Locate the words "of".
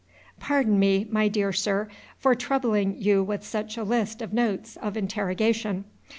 4.23-4.33, 4.77-4.97